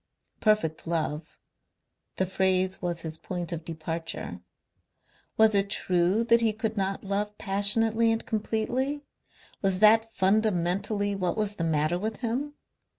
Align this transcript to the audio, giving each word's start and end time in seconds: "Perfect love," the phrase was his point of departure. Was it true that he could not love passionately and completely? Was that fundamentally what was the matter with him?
"Perfect 0.39 0.87
love," 0.87 1.37
the 2.15 2.25
phrase 2.25 2.81
was 2.81 3.01
his 3.01 3.19
point 3.19 3.51
of 3.51 3.63
departure. 3.63 4.41
Was 5.37 5.53
it 5.53 5.69
true 5.69 6.23
that 6.23 6.41
he 6.41 6.53
could 6.53 6.75
not 6.75 7.03
love 7.03 7.37
passionately 7.37 8.11
and 8.11 8.25
completely? 8.25 9.03
Was 9.61 9.77
that 9.77 10.11
fundamentally 10.11 11.13
what 11.13 11.37
was 11.37 11.57
the 11.57 11.63
matter 11.63 11.99
with 11.99 12.15
him? 12.21 12.55